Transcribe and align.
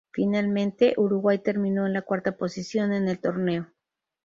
Finalmente, 0.11 0.95
Uruguay 0.97 1.37
terminó 1.37 1.85
en 1.85 1.93
la 1.93 2.01
cuarta 2.01 2.35
posición 2.35 2.91
en 2.91 3.07
el 3.07 3.19
torneo. 3.19 3.69